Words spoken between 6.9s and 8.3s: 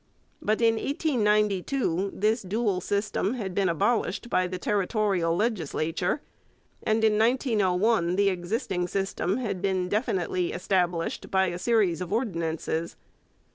in 1901 the